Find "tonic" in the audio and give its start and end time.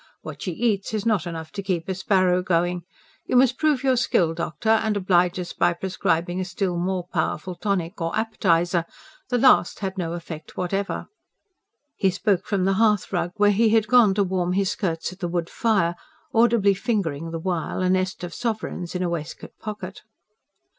7.53-8.01